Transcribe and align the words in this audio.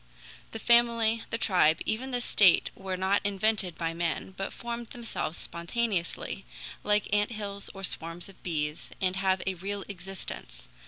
The 0.49 0.57
family, 0.57 1.21
the 1.29 1.37
tribe, 1.37 1.79
even 1.85 2.09
the 2.09 2.21
state 2.21 2.71
were 2.73 2.97
not 2.97 3.21
invented 3.23 3.77
by 3.77 3.93
men, 3.93 4.33
but 4.35 4.51
formed 4.51 4.87
themselves 4.87 5.37
spontaneously, 5.37 6.43
like 6.83 7.07
ant 7.13 7.33
hills 7.33 7.69
or 7.75 7.83
swarms 7.83 8.27
of 8.27 8.41
bees, 8.41 8.89
and 8.99 9.15
have 9.17 9.43
a 9.45 9.53
real 9.53 9.83
existence. 9.87 10.67